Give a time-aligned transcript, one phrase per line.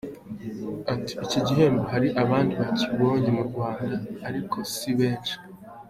[0.93, 3.95] Ati” Iki gihembo hari abandi bakibonye mu Rwanda
[4.27, 5.35] ariko si benshi.